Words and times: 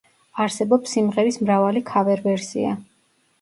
არსებობს 0.45 0.95
სიმღერის 0.97 1.37
მრავალი 1.43 1.85
ქავერ-ვერსია. 1.91 2.73